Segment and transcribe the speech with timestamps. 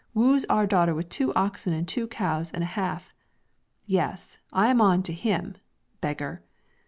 [0.15, 3.13] wooes our daughter with two oxen and two cows and a half
[3.85, 5.57] yes, I am on to him!
[6.01, 6.43] Beggar!"